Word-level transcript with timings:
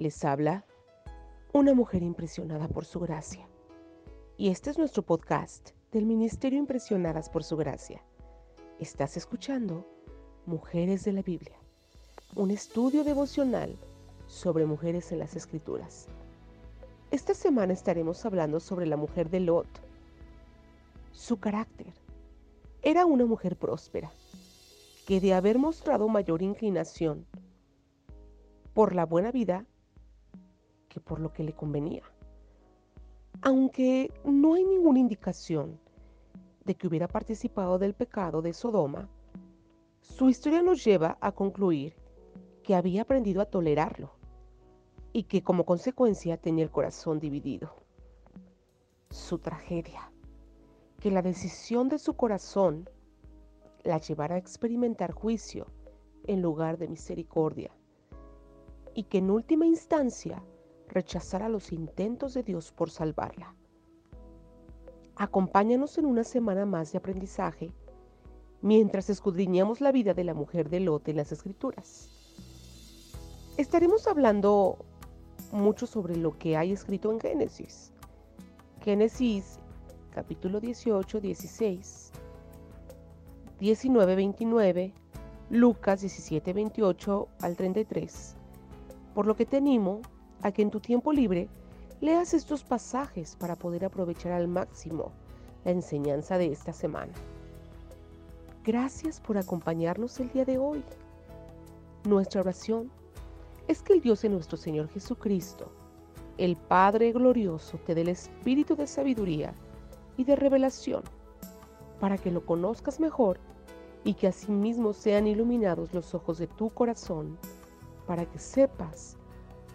Les 0.00 0.24
habla 0.24 0.64
una 1.52 1.74
mujer 1.74 2.02
impresionada 2.02 2.68
por 2.68 2.86
su 2.86 3.00
gracia. 3.00 3.46
Y 4.38 4.48
este 4.48 4.70
es 4.70 4.78
nuestro 4.78 5.02
podcast 5.02 5.72
del 5.92 6.06
Ministerio 6.06 6.58
Impresionadas 6.58 7.28
por 7.28 7.44
su 7.44 7.58
gracia. 7.58 8.02
Estás 8.78 9.18
escuchando 9.18 9.86
Mujeres 10.46 11.04
de 11.04 11.12
la 11.12 11.20
Biblia, 11.20 11.58
un 12.34 12.50
estudio 12.50 13.04
devocional 13.04 13.76
sobre 14.26 14.64
mujeres 14.64 15.12
en 15.12 15.18
las 15.18 15.36
Escrituras. 15.36 16.06
Esta 17.10 17.34
semana 17.34 17.74
estaremos 17.74 18.24
hablando 18.24 18.58
sobre 18.58 18.86
la 18.86 18.96
mujer 18.96 19.28
de 19.28 19.40
Lot. 19.40 19.68
Su 21.12 21.38
carácter. 21.40 21.92
Era 22.80 23.04
una 23.04 23.26
mujer 23.26 23.54
próspera, 23.58 24.10
que 25.06 25.20
de 25.20 25.34
haber 25.34 25.58
mostrado 25.58 26.08
mayor 26.08 26.40
inclinación 26.40 27.26
por 28.72 28.94
la 28.94 29.04
buena 29.04 29.30
vida 29.30 29.66
por 31.10 31.18
lo 31.18 31.32
que 31.32 31.42
le 31.42 31.52
convenía. 31.52 32.04
Aunque 33.42 34.12
no 34.24 34.54
hay 34.54 34.64
ninguna 34.64 35.00
indicación 35.00 35.80
de 36.64 36.76
que 36.76 36.86
hubiera 36.86 37.08
participado 37.08 37.80
del 37.80 37.94
pecado 37.94 38.42
de 38.42 38.52
Sodoma, 38.52 39.08
su 40.02 40.28
historia 40.28 40.62
nos 40.62 40.84
lleva 40.84 41.18
a 41.20 41.32
concluir 41.32 41.96
que 42.62 42.76
había 42.76 43.02
aprendido 43.02 43.42
a 43.42 43.46
tolerarlo 43.46 44.12
y 45.12 45.24
que 45.24 45.42
como 45.42 45.64
consecuencia 45.64 46.36
tenía 46.36 46.62
el 46.62 46.70
corazón 46.70 47.18
dividido. 47.18 47.74
Su 49.10 49.38
tragedia, 49.38 50.12
que 51.00 51.10
la 51.10 51.22
decisión 51.22 51.88
de 51.88 51.98
su 51.98 52.14
corazón 52.14 52.88
la 53.82 53.98
llevara 53.98 54.36
a 54.36 54.38
experimentar 54.38 55.10
juicio 55.10 55.66
en 56.28 56.40
lugar 56.40 56.78
de 56.78 56.86
misericordia 56.86 57.72
y 58.94 59.02
que 59.02 59.18
en 59.18 59.30
última 59.30 59.66
instancia 59.66 60.40
rechazara 60.90 61.48
los 61.48 61.72
intentos 61.72 62.34
de 62.34 62.42
Dios 62.42 62.72
por 62.72 62.90
salvarla. 62.90 63.54
Acompáñanos 65.16 65.98
en 65.98 66.06
una 66.06 66.24
semana 66.24 66.66
más 66.66 66.92
de 66.92 66.98
aprendizaje 66.98 67.72
mientras 68.62 69.10
escudriñamos 69.10 69.80
la 69.80 69.92
vida 69.92 70.14
de 70.14 70.24
la 70.24 70.34
mujer 70.34 70.68
de 70.68 70.80
Lot 70.80 71.08
en 71.08 71.16
las 71.16 71.32
Escrituras. 71.32 72.08
Estaremos 73.56 74.06
hablando 74.06 74.78
mucho 75.52 75.86
sobre 75.86 76.16
lo 76.16 76.38
que 76.38 76.56
hay 76.56 76.72
escrito 76.72 77.10
en 77.10 77.20
Génesis. 77.20 77.92
Génesis 78.82 79.58
capítulo 80.10 80.60
18, 80.60 81.20
16, 81.20 82.12
19, 83.58 84.16
29, 84.16 84.94
Lucas 85.50 86.00
17, 86.00 86.52
28 86.52 87.28
al 87.40 87.56
33. 87.56 88.36
Por 89.14 89.26
lo 89.26 89.36
que 89.36 89.46
te 89.46 89.58
animo 89.58 90.00
a 90.42 90.52
que 90.52 90.62
en 90.62 90.70
tu 90.70 90.80
tiempo 90.80 91.12
libre 91.12 91.48
leas 92.00 92.34
estos 92.34 92.64
pasajes 92.64 93.36
para 93.36 93.56
poder 93.56 93.84
aprovechar 93.84 94.32
al 94.32 94.48
máximo 94.48 95.12
la 95.64 95.72
enseñanza 95.72 96.38
de 96.38 96.46
esta 96.46 96.72
semana. 96.72 97.12
Gracias 98.64 99.20
por 99.20 99.38
acompañarnos 99.38 100.18
el 100.20 100.30
día 100.30 100.44
de 100.44 100.58
hoy. 100.58 100.82
Nuestra 102.04 102.40
oración 102.40 102.90
es 103.68 103.82
que 103.82 103.92
el 103.92 104.00
Dios 104.00 104.22
de 104.22 104.30
nuestro 104.30 104.56
Señor 104.56 104.88
Jesucristo, 104.88 105.70
el 106.38 106.56
Padre 106.56 107.12
glorioso, 107.12 107.78
te 107.78 107.94
dé 107.94 108.00
el 108.00 108.08
espíritu 108.08 108.76
de 108.76 108.86
sabiduría 108.86 109.54
y 110.16 110.24
de 110.24 110.36
revelación 110.36 111.02
para 112.00 112.16
que 112.16 112.30
lo 112.30 112.44
conozcas 112.44 112.98
mejor 112.98 113.38
y 114.04 114.14
que 114.14 114.26
asimismo 114.26 114.94
sean 114.94 115.26
iluminados 115.26 115.92
los 115.92 116.14
ojos 116.14 116.38
de 116.38 116.46
tu 116.46 116.70
corazón 116.70 117.38
para 118.06 118.24
que 118.24 118.38
sepas 118.38 119.18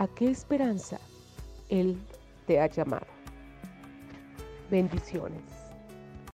a 0.00 0.08
qué 0.08 0.30
esperanza 0.30 0.98
Él 1.68 1.98
te 2.46 2.58
ha 2.58 2.66
llamado. 2.66 3.06
Bendiciones. 4.70 5.59